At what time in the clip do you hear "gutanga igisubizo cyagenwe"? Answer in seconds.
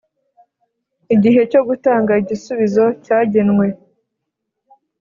1.67-3.67